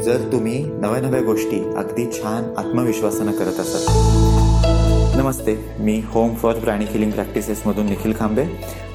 जर 0.00 0.32
तुम्ही 0.32 0.64
नव्या 0.64 1.00
नव्या 1.00 1.20
गोष्टी 1.20 1.64
अगदी 1.76 2.12
छान 2.12 2.54
आत्मविश्वासानं 2.56 3.32
करत 3.32 3.60
असाल. 3.60 3.84
नमस्ते 5.20 5.74
मी 5.78 6.02
होम 6.06 6.34
फॉर 6.34 6.54
प्राणी 6.54 6.86
किलिंग 6.86 7.10
प्रॅक्टिसेसमधून 7.10 7.86
निखिल 7.86 8.12
खांबे 8.18 8.44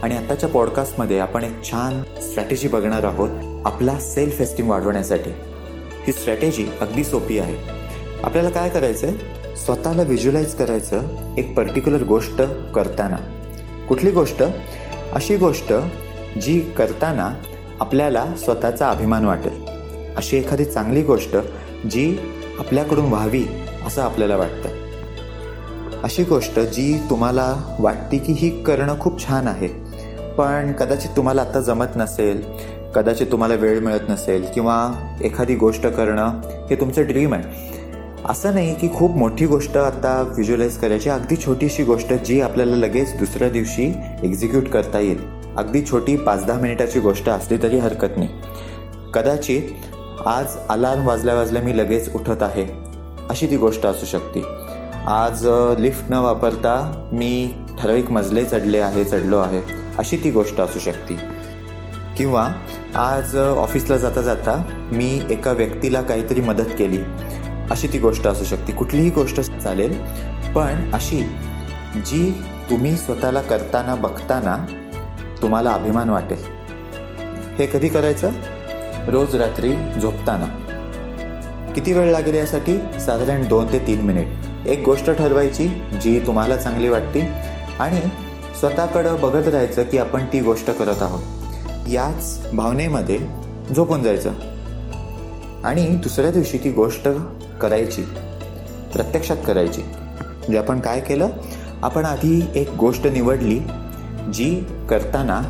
आणि 0.04 0.18
आत्ताच्या 0.18 0.50
पॉडकास्टमध्ये 0.50 1.20
आपण 1.20 1.44
एक 1.44 1.64
छान 1.64 2.04
स्ट्रॅटेजी 2.04 2.68
बघणार 2.68 3.04
आहोत 3.04 3.30
आपला 3.66 4.00
सेल्फ 4.00 4.42
एस्टीम 4.42 4.70
वाढवण्यासाठी. 4.70 5.30
ही 6.08 6.14
स्ट्रॅटेजी 6.14 6.68
अगदी 6.82 7.04
सोपी 7.04 7.40
आहे. 7.40 7.56
आपल्याला 8.24 8.50
काय 8.50 8.70
करायचं 8.70 9.08
आहे 9.08 9.18
स्वतःला 9.56 10.04
व्हिज्युअलाइज 10.04 10.56
करायचं 10.56 11.02
एक 11.38 11.58
पर्टिक्युलर 11.58 12.04
गोष्ट 12.04 12.42
करताना. 12.76 13.18
कुठली 13.88 14.12
गोष्ट? 14.12 14.44
अशी 15.14 15.38
गोष्ट 15.38 15.74
जी 16.42 16.60
करताना 16.60 17.34
आपल्याला 17.80 18.26
स्वतःचा 18.44 18.90
अभिमान 18.90 19.26
वाटेल. 19.26 19.65
अशी 20.18 20.38
एखादी 20.38 20.66
चांगली 20.66 21.02
गोष्ट 21.02 21.36
जी 21.92 22.18
आपल्याकडून 22.60 23.06
व्हावी 23.06 23.44
असं 23.88 24.02
आपल्याला 24.02 24.38
वाटतं. 24.38 24.70
अशी 26.04 26.24
गोष्ट 26.24 26.60
जी 26.60 26.98
तुम्हाला 27.10 27.54
वाटते 27.80 28.18
की 28.18 28.34
ही 28.34 28.50
करणं 28.64 29.00
खूप 29.00 29.20
छान 29.20 29.48
आहे 29.48 29.68
पण 30.38 30.72
कदाचित 30.72 31.16
तुम्हाला 31.16 31.42
आत्ता 31.42 31.60
जमत 31.60 31.96
नसेल 31.96 32.42
कदाचित 32.96 33.28
तुम्हाला 33.32 33.56
वेळ 33.56 33.80
मिळत 33.80 34.10
नसेल 34.10 34.46
किंवा 34.54 34.78
एखादी 35.24 35.56
गोष्ट 35.56 35.88
करणं 35.88 36.42
हे 36.70 36.76
तुमचं 36.76 37.08
ड्रीम 37.08 37.34
आहे. 37.34 37.74
असं 38.26 38.54
नाही 38.54 38.74
की 38.76 38.88
खूप 38.96 39.16
मोठी 39.18 39.46
गोष्ट 39.46 39.78
आता 39.78 40.22
व्हिज्युअलाइज 40.28 40.78
करायची 40.78 41.10
अगदी 41.10 41.36
छोटीशी 41.36 41.84
गोष्ट 41.84 42.14
जी 42.26 42.40
आपल्याला 42.42 42.76
लगेच 42.76 43.18
दुसऱ्या 43.18 43.50
दिवशी 43.50 43.92
एक्झिक्यूट 44.24 44.68
करता 44.68 45.00
येईल. 45.00 45.20
अगदी 45.58 45.82
छोटी 45.82 46.16
पाच 46.16 46.46
दहा 46.46 46.60
मिनिटाची 46.60 47.00
गोष्ट 47.00 47.30
असली 47.30 47.58
तरी 47.64 47.78
हरकत 47.78 48.18
नाही. 48.18 48.30
कदाचित 49.14 49.62
आज 50.26 50.46
अलार्म 50.70 51.08
वाजल्या 51.08 51.36
वाजल्या 51.36 51.62
मी 51.62 51.78
लगेच 51.78 52.16
उठत 52.16 52.44
आहे. 52.44 52.68
अशी 53.30 53.48
ती 53.48 53.58
गोष्ट 53.58 53.86
असू 53.86 54.06
शकते. 54.06 54.44
आज 55.08 55.48
लिफ्ट 55.80 56.12
न 56.12 56.14
वापरता 56.14 57.10
मी 57.12 57.54
ठराविक 57.80 58.12
मजले 58.12 58.46
चढले 58.46 58.80
आहे 58.80 59.04
चढलो 59.04 59.38
आहे. 59.38 59.62
अशी 59.98 60.18
ती 60.18 60.32
गोष्ट 60.32 60.62
असू 60.62 60.80
शकते. 60.80 61.18
किंवा 62.18 62.50
आज 62.96 63.38
ऑफिसला 63.38 63.98
जाता 63.98 64.22
जाता 64.22 64.64
मी 64.92 65.22
एका 65.30 65.52
व्यक्तीला 65.52 66.02
काहीतरी 66.02 66.42
मदत 66.42 66.70
केली. 66.78 67.00
अशी 67.72 67.88
ती 67.88 68.00
गोष्ट 68.00 68.28
असू 68.28 68.46
शकते. 68.46 68.74
कुठलीही 68.74 69.10
गोष्ट 69.10 69.40
चालेल 69.40 69.94
पण 70.56 70.94
अशी 70.94 71.22
जी 72.06 72.44
तुम्ही 72.70 72.98
स्वतःला 72.98 73.42
करताना 73.42 73.96
बघताना 73.96 74.66
तुम्हाला 75.42 75.72
अभिमान 75.72 76.10
वाटेल. 76.10 76.44
हे 77.60 77.66
कधी 77.66 77.88
करायचं? 77.88 78.30
रोज 79.08 79.36
रात्री 79.36 79.74
झोपताना. 80.02 80.46
किती 81.74 81.94
वेळ 81.94 82.12
लागेल 82.12 82.36
यासाठी? 82.36 82.78
साधारण 82.78 83.48
दोन 83.48 83.74
ते 83.74 83.80
तीन 83.80 84.02
मिनिट. 84.02 84.28
एक 84.68 84.84
गोष्ट 84.86 85.12
ठरवायची 85.12 85.68
जी 86.02 86.20
तुम्हाला 86.20 86.58
चांगली 86.58 86.90
वाटते 86.90 87.22
आणि 87.80 88.00
स्वतःकडं 88.60 89.16
बघत 89.22 89.48
राहायचं 89.48 89.84
की 89.84 89.98
आपण 89.98 90.26
ती 90.26 90.40
गोष्ट 90.40 90.72
करत 90.72 91.02
आहोत. 91.02 91.22
याच 91.88 92.48
भावनेमध्ये 92.54 93.20
झोपून 93.76 94.04
जायचं. 94.04 94.32
आणि 95.64 95.88
दुसऱ्या 95.88 96.32
दिवशी 96.32 96.58
ती 96.58 96.72
गोष्ट 96.72 97.08
करायची. 97.62 98.02
प्रत्यक्षात 98.94 99.38
करायची. 99.48 99.82
म्हणजे 100.22 100.58
आपण 100.58 100.80
काय 100.80 101.00
केलं? 101.00 101.28
आपण 101.82 102.06
आधी 102.06 102.46
एक 102.56 102.70
गोष्ट 102.70 103.08
निवडली 103.08 103.60
जी 104.34 104.64
करताना 104.90 105.42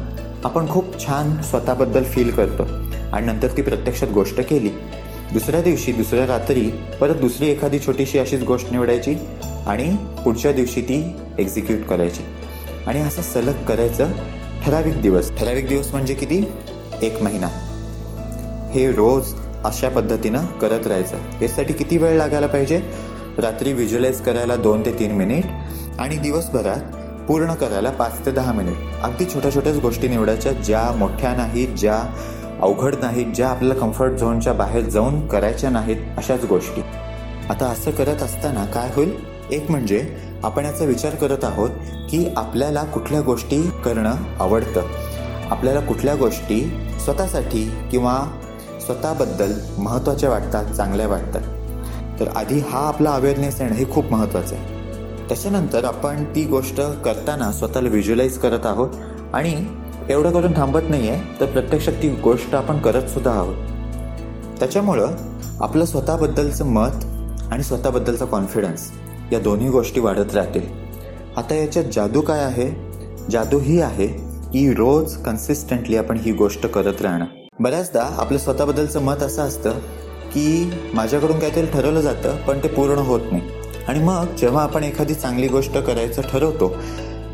आपण 0.43 0.69
खूप 0.69 1.05
छान 1.05 1.41
स्वतःबद्दल 1.41 2.03
फील 2.03 2.31
करतो. 2.31 2.84
आणि 3.15 3.25
नंतर 3.25 3.47
ती 3.47 3.61
प्रत्यक्षात 3.61 4.07
गोष्ट 4.07 4.41
केली. 4.41 4.69
दुसऱ्या 5.33 5.61
दिवशी 5.61 5.91
दुसऱ्या 5.91 6.27
रात्री 6.27 6.69
परत 7.01 7.15
दुसरी 7.15 7.49
एखादी 7.49 7.79
छोटीशी 7.79 8.19
अशीच 8.19 8.43
गोष्ट 8.43 8.71
निवडायची 8.71 9.15
आणि 9.67 9.89
पुढच्या 10.23 10.51
दिवशी 10.51 10.81
ती 10.81 11.15
एक्झिक्यूट 11.39 11.85
करायची. 11.85 12.23
आणि 12.87 12.99
असं 12.99 13.21
सलग 13.21 13.63
करायचं 13.63 14.11
ठराविक 14.65 15.01
दिवस. 15.01 15.31
ठराविक 15.39 15.67
दिवस 15.67 15.91
म्हणजे 15.91 16.13
किती? 16.13 16.43
एक 17.01 17.21
महिना. 17.21 17.47
हे 18.73 18.91
रोज 18.91 19.33
अशा 19.65 19.89
पद्धतीनं 19.89 20.45
करत 20.45 20.87
राहायचं. 20.87 21.17
यासाठी 21.41 21.73
किती 21.73 21.97
वेळ 21.97 22.17
लागायला 22.17 22.47
पाहिजे? 22.47 22.81
रात्री 23.37 23.73
व्हिज्युलाइज 23.73 24.21
करायला 24.21 24.55
दोन 24.55 24.85
ते 24.85 24.91
तीन 24.99 25.11
मिनिट 25.11 25.45
आणि 25.99 26.17
दिवसभरात 26.17 26.95
पूर्ण 27.27 27.53
करायला 27.53 27.89
पाच 27.89 28.25
ते 28.25 28.31
दहा 28.31 28.51
मिनिट 28.53 29.03
अगदी 29.03 29.25
छोट्या 29.25 29.55
छोट्याच 29.55 29.77
गोष्टी 29.77 30.07
निवडायच्या 30.07 30.51
ज्या 30.51 30.91
मोठ्या 30.95 31.35
नाहीत 31.35 31.67
ज्या 31.67 31.97
अवघड 32.61 32.95
नाहीत 33.01 33.35
ज्या 33.35 33.49
आपल्याला 33.49 33.81
कम्फर्ट 33.81 34.13
झोनच्या 34.13 34.53
बाहेर 34.53 34.89
जाऊन 34.89 35.27
करायच्या 35.27 35.69
नाहीत 35.69 35.95
अशाच 36.17 36.45
गोष्टी. 36.45 36.81
आता 37.49 37.65
असं 37.65 37.91
करत 37.91 38.23
असताना 38.23 38.65
काय 38.65 38.89
होईल? 38.95 39.15
एक 39.51 39.71
म्हणजे 39.71 40.17
आपण 40.43 40.65
याचा 40.65 40.85
विचार 40.85 41.15
करत 41.15 41.43
आहोत 41.43 41.69
की 42.09 42.27
आपल्याला 42.37 42.83
कुठल्या 42.83 43.21
गोष्टी 43.21 43.71
करणं 43.85 44.15
आवडतं. 44.39 44.81
आपल्याला 45.51 45.79
कुठल्या 45.79 46.15
गोष्टी 46.15 46.77
स्वतःसाठी 46.99 47.71
किंवा 47.91 48.39
स्वतःबद्दल 48.85 49.53
महत्त्वाच्या 49.77 50.29
वाटतात 50.29 50.65
चांगल्या 50.65 51.07
वाटतात. 51.07 51.41
तर 52.19 52.27
आधी 52.35 52.59
हा 52.59 52.87
आपला 52.87 53.11
अवेअरनेस 53.11 53.61
येणं 53.61 53.75
हे 53.75 53.85
खूप 53.91 54.11
महत्त्वाचं 54.11 54.55
आहे. 54.55 54.75
त्याच्यानंतर 55.27 55.85
आपण 55.85 56.23
ती 56.23 56.43
गोष्ट 56.43 56.81
करताना 56.81 57.51
स्वतःला 57.51 57.89
व्हिज्युलाईज 57.89 58.37
करत 58.37 58.65
आहोत 58.65 58.89
आणि 59.33 59.65
एवढं 60.09 60.31
करून 60.31 60.53
थांबत 60.57 60.79
नाही 60.89 61.09
आहे 61.09 61.39
तर 61.39 61.45
प्रत्यक्षात 61.45 61.93
ती 61.93 62.09
गोष्ट 62.09 62.55
आपण 62.55 62.79
करत 62.79 63.07
सुद्धा 63.09 63.31
आहोत. 63.31 63.55
त्याच्यामुळं 64.59 65.11
आपलं 65.61 65.85
स्वतःबद्दलचं 65.85 66.65
मत 66.65 67.05
आणि 67.51 67.63
स्वतःबद्दलचा 67.63 68.25
कॉन्फिडन्स 68.25 68.91
या 69.31 69.39
दोन्ही 69.39 69.69
गोष्टी 69.69 69.99
वाढत 69.99 70.35
राहतील. 70.35 70.61
आता 71.37 71.55
याच्यात 71.55 71.85
जादू 71.93 72.21
काय 72.21 72.39
आहे? 72.39 72.69
जादू 73.31 73.59
ही 73.59 73.81
आहे 73.81 74.07
की 74.53 74.73
रोज 74.73 75.15
कन्सिस्टंटली 75.15 75.97
आपण 75.97 76.17
ही 76.17 76.31
गोष्ट 76.31 76.65
करत 76.65 77.01
राहणं. 77.01 77.25
बऱ्याचदा 77.59 78.01
आपलं 78.17 78.37
स्वतःबद्दलचं 78.37 79.01
मत 79.01 79.23
असं 79.23 79.41
असतं 79.41 79.71
की 80.33 80.71
माझ्याकडून 80.93 81.39
काहीतरी 81.39 81.65
ठरवलं 81.65 82.01
जातं 82.01 82.35
पण 82.35 82.59
ते 82.59 82.67
पूर्ण 82.67 82.97
होत 82.97 83.21
नाही. 83.31 83.41
आणि 83.87 83.99
मग 83.99 84.25
जेव्हा 84.37 84.63
आपण 84.63 84.83
एखादी 84.83 85.13
चांगली 85.13 85.47
गोष्ट 85.47 85.77
करायचं 85.77 86.21
ठरवतो 86.21 86.73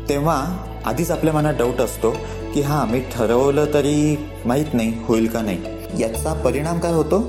तेव्हा 0.08 0.66
आधीच 0.86 1.10
आपल्या 1.10 1.34
मनात 1.34 1.54
डाऊट 1.54 1.80
असतो 1.80 2.14
की 2.54 2.60
हां 2.60 2.86
मी 2.88 3.00
ठरवलं 3.00 3.64
तरी 3.74 4.16
माहीत 4.46 4.74
नाही 4.74 4.92
होईल 5.04 5.26
का 5.26 5.42
नाही. 5.42 5.58
याचा 5.98 6.32
परिणाम 6.32 6.78
काय 6.78 6.92
होतो? 6.92 7.20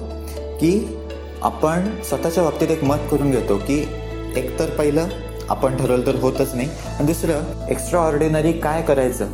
की 0.59 0.99
आपण 1.41 1.89
स्वतःच्या 2.03 2.43
बाबतीत 2.43 2.67
एक 2.67 2.83
मत 2.83 2.97
करून 3.11 3.31
घेतो 3.31 3.57
की 3.57 3.87
एकतर 4.35 4.69
पहिलं 4.69 5.07
आपण 5.49 5.77
ठरवलं 5.77 6.05
तर 6.05 6.15
होतच 6.15 6.55
नाही 6.55 6.69
आणि 6.69 7.07
दुसरं 7.07 7.67
एक्स्ट्रा 7.69 7.99
ऑर्डिनरी 7.99 8.51
काय 8.51 8.81
करायचं? 8.81 9.27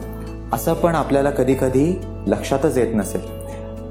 असं 0.53 0.73
पण 0.73 0.95
आपल्याला 0.95 1.29
कधी 1.29 1.53
कधी 1.53 2.01
लक्षातच 2.27 2.77
येत 2.77 2.95
नसेल. 2.95 3.21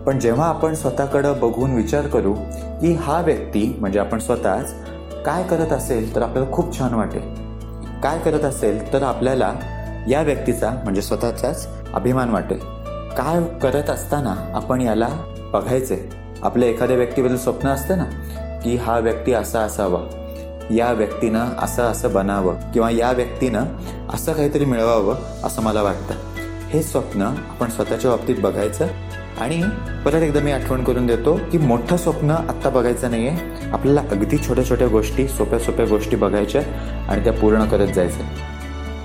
पण 0.06 0.18
जेव्हा 0.18 0.48
आपण 0.48 0.74
स्वतःकडं 0.74 1.40
बघून 1.40 1.74
विचार 1.74 2.06
करू 2.06 2.32
की 2.80 2.92
हा 2.92 3.20
व्यक्ती 3.20 3.76
म्हणजे 3.80 3.98
आपण 3.98 4.18
स्वतःच 4.18 4.74
काय 5.26 5.42
करत 5.42 5.72
असेल 5.72 6.14
तर 6.14 6.22
आपल्याला 6.22 6.52
खूप 6.52 6.78
छान 6.78 6.94
वाटेल. 6.94 7.22
काय 8.02 8.18
करत 8.18 8.44
असेल 8.44 8.92
तर 8.92 9.02
आपल्याला 9.02 9.52
या 10.08 10.22
व्यक्तीचा 10.22 10.70
म्हणजे 10.84 11.02
स्वतःचाच 11.02 11.68
अभिमान 11.94 12.30
वाटेल. 12.30 12.58
काय 13.16 13.42
करत 13.58 13.90
असताना 13.90 14.34
आपण 14.54 14.80
याला 14.80 15.08
बघायचंय 15.52 15.98
आपल्या 16.42 16.68
एखाद्या 16.68 16.96
व्यक्तीबद्दल 16.96 17.36
स्वप्न 17.36 17.68
असतं 17.68 17.98
ना 17.98 18.04
की 18.64 18.76
हा 18.76 18.98
व्यक्ती 18.98 19.32
असा 19.32 19.60
असावा. 19.60 20.00
या 20.70 20.92
व्यक्तीनं 20.92 21.46
असं 21.58 21.82
असं 21.82 22.12
बनावं 22.12 22.54
किंवा 22.74 22.90
या 22.90 23.12
व्यक्तीनं 23.12 23.64
असं 24.14 24.32
काहीतरी 24.32 24.64
मिळवावं 24.64 25.14
असं 25.44 25.62
मला 25.62 25.82
वाटतं. 25.82 26.14
हे 26.68 26.82
स्वप्न 26.82 27.22
आपण 27.22 27.70
स्वतःच्या 27.70 28.10
बाबतीत 28.10 28.36
बघायचं 28.38 28.86
आणि 29.40 29.62
परत 30.04 30.22
एकदा 30.22 30.40
मी 30.40 30.52
आठवण 30.52 30.84
करून 30.84 31.06
देतो 31.06 31.40
की 31.52 31.58
मोठं 31.58 31.96
स्वप्न 31.96 32.30
आत्ता 32.30 32.70
बघायचं 32.70 33.10
नाही 33.10 33.28
आहे 33.28 33.70
आपल्याला 33.70 34.00
अगदी 34.00 34.38
छोट्या 34.38 34.68
छोट्या 34.68 34.88
गोष्टी 34.88 35.28
सोप्या 35.28 35.58
सोप्या 35.58 35.86
गोष्टी 35.86 36.16
बघायच्या 36.16 36.62
आणि 37.08 37.24
त्या 37.24 37.32
पूर्ण 37.32 37.64
करत 37.64 37.88
जायचं. 37.88 38.22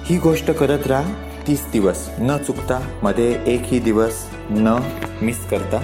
ही 0.05 0.17
गोष्ट 0.17 0.51
करत 0.51 0.87
राहा. 0.87 1.13
तीस 1.47 1.65
दिवस 1.73 2.09
न 2.19 2.37
चुकता 2.37 2.87
मध्ये 3.03 3.39
एकही 3.47 3.79
दिवस 3.79 4.13
न 4.49 4.79
मिस 5.21 5.49
करता. 5.49 5.77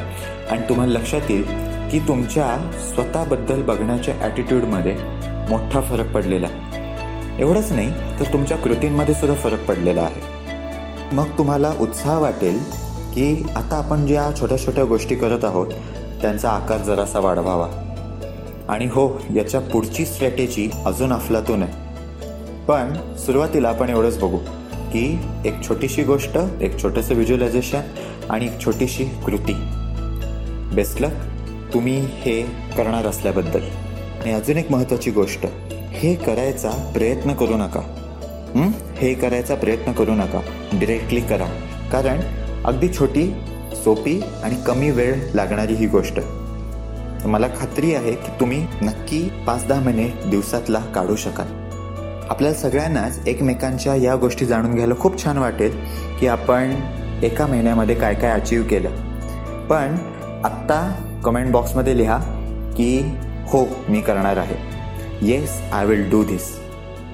आणि 0.52 0.62
तुम्हाला 0.70 1.00
लक्षात 1.00 1.22
येईल 1.30 1.44
की 1.92 2.00
तुमच्या 2.00 2.72
स्वतःबद्दल 2.94 3.62
बघण्याच्या 3.62 4.14
ॲटिट्यूडमध्ये 4.22 4.96
मोठा 5.50 5.82
फरक 5.82 6.12
पडलेला 6.12 6.48
आहे. 6.48 7.42
एवढंच 7.42 7.72
नाही 7.72 8.20
तर 8.20 8.24
तुमच्या 8.34 8.58
कृतींमध्ये 8.58 9.16
सुद्धा 9.16 9.36
फरक 9.36 9.66
पडलेला 9.66 10.02
आहे. 10.02 10.22
मग 11.16 11.26
तुम्हाला 11.38 11.74
उत्साह 11.80 12.20
वाटेल 12.20 12.60
की 13.14 13.46
आता 13.56 13.76
आपण 13.76 14.06
ज्या 14.06 14.40
छोट्या 14.42 14.58
छोट्या 14.58 14.84
गोष्टी 14.84 15.16
करत 15.16 15.46
आहोत 15.46 15.68
त्यांचा 16.22 16.50
आकार 16.50 16.78
जरासा 16.78 17.20
वाढवावा. 17.20 17.68
आणि 18.70 18.86
हो 18.86 19.22
याच्या 19.36 19.62
पुढची 19.62 20.06
स्ट्रॅटेजी 20.06 20.70
अजून 20.86 21.14
अफलातून 21.14 21.64
आहे. 21.64 21.89
पण 22.70 22.94
सुरुवातीला 23.18 23.70
आपण 23.70 23.90
एवढंच 23.90 24.18
बघू 24.18 24.38
की 24.74 25.20
एक 25.46 25.68
छोटीशी 25.68 26.04
गोष्ट 26.04 26.38
एक 26.62 26.82
छोटंसं 26.84 27.14
व्हिज्युअलायझेशन 27.14 27.82
आणि 28.30 28.46
एक 28.46 28.66
छोटीशी 28.66 29.06
कृती. 29.06 29.54
बेस्ट 30.76 31.02
लक 31.02 31.12
तुम्ही 31.74 32.00
हे 32.00 32.42
करणार 32.78 33.06
असल्याबद्दल. 33.06 33.60
आणि 34.22 34.32
अजून 34.32 34.58
एक 34.58 34.72
महत्त्वाची 34.72 35.12
गोष्ट 35.12 35.46
हे 35.72 36.16
करायचा 36.16 36.70
प्रयत्न 36.70 37.34
करू 37.34 37.58
नका. 37.58 37.82
हे? 38.96 39.14
करायचा 39.14 39.56
प्रयत्न 39.56 39.92
करू 39.92 40.12
नका. 40.12 40.42
डिरेक्टली 40.74 41.22
करा. 41.22 41.48
कारण 41.92 42.22
अगदी 42.66 42.88
छोटी 43.00 43.34
सोपी 43.84 44.22
आणि 44.44 44.56
कमी 44.68 44.92
वेळ 44.92 45.16
लागणारी 45.34 45.74
ही 45.74 45.88
गोष्ट. 45.88 46.20
मला 47.26 47.48
खात्री 47.48 47.96
आहे 47.96 48.12
की 48.12 48.40
तुम्ही 48.40 48.68
नक्की 48.82 49.30
पाच 49.48 49.68
दहा 49.68 49.82
महिने 49.82 50.30
दिवसातला 50.30 50.80
काढू 50.80 51.16
शकाल. 51.16 51.59
आपल्याला 52.30 52.58
सगळ्यांनाच 52.58 53.28
एकमेकांच्या 53.28 53.94
या 53.96 54.16
गोष्टी 54.16 54.46
जाणून 54.46 54.74
घ्यायला 54.74 54.94
खूप 55.00 55.24
छान 55.24 55.38
वाटेल 55.38 55.78
की 56.20 56.28
आपण 56.28 56.74
एका 57.24 57.46
महिन्यामध्ये 57.48 57.96
काय 57.96 58.14
काय 58.14 58.32
अचीव 58.32 58.64
केलं. 58.70 58.90
पण 59.70 59.96
आत्ता 60.46 60.82
कमेंट 61.26 61.52
बॉक्समध्ये 61.52 61.98
लिहा 61.98 62.18
की 62.78 63.00
हो 63.48 63.64
मी 63.90 64.02
करणार 64.02 64.38
आहे. 64.38 64.56
Yes 65.22 65.60
I 65.74 65.86
will 65.86 66.10
do 66.10 66.24
this 66.24 66.50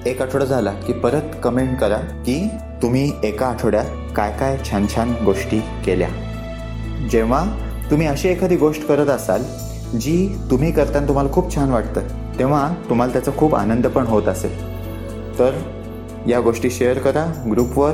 एक 0.06 0.22
आठवडा 0.22 0.44
झाला 0.44 0.72
की 0.86 0.92
परत 0.92 1.34
कमेंट 1.42 1.76
करा 1.78 1.98
की 2.26 2.38
तुम्ही 2.82 3.10
एका 3.24 3.46
आठवड्यात 3.46 4.14
काय 4.16 4.36
काय 4.40 4.58
छान 4.70 4.86
छान 4.94 5.14
गोष्टी 5.24 5.60
केल्या. 5.86 6.08
जेव्हा 7.10 7.44
तुम्ही 7.90 8.06
अशी 8.06 8.28
एखादी 8.28 8.56
गोष्ट 8.56 8.86
करत 8.86 9.08
असाल 9.08 9.42
जी 9.98 10.16
तुम्ही 10.50 10.72
करताना 10.72 11.08
तुम्हाला 11.08 11.32
खूप 11.32 11.54
छान 11.54 11.70
वाटतं 11.70 12.08
तेव्हा 12.38 12.68
तुम्हाला 12.88 13.12
त्याचा 13.12 13.32
खूप 13.38 13.54
आनंद 13.54 13.86
पण 13.86 14.06
होत 14.06 14.28
असेल. 14.28 14.75
तर 15.38 15.58
या 16.28 16.40
गोष्टी 16.40 16.70
शेअर 16.70 16.98
करा. 16.98 17.48
ग्रुपवर 17.50 17.92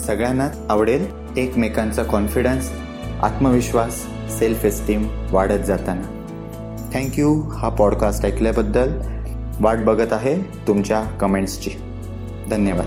सगळ्यांनाच 0.00 0.58
आवडेल 0.68 1.06
एकमेकांचा 1.36 2.02
कॉन्फिडन्स 2.02 2.70
आत्मविश्वास 3.22 4.06
सेल्फ 4.38 4.64
एस्टीम 4.64 5.08
वाढत 5.30 5.64
जाताना. 5.66 6.16
थँक्यू 6.94 7.40
हा 7.40 7.68
पॉडकास्ट 7.68 8.24
ऐकल्याबद्दल 8.24 8.92
वाट 9.60 9.78
बघत 9.78 10.12
आहे 10.12 10.66
तुमच्या 10.66 11.02
कमेंट्सची 11.02 11.70
धन्यवाद. 12.50 12.86